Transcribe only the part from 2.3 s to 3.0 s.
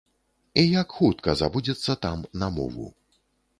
на мову?